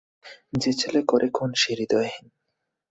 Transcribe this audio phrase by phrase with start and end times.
[0.53, 2.25] যে ছেলে করে খুন, সে হৃদয়হীন।